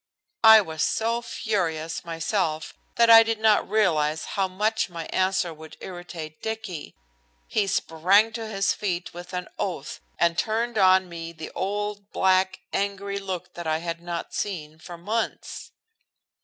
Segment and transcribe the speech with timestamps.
[0.43, 5.77] I was so furious myself that I did not realize how much my answer would
[5.79, 6.95] irritate Dicky.
[7.45, 12.61] He sprang to his feet with an oath and turned on me the old, black
[12.73, 15.69] angry look that I had not seen for months.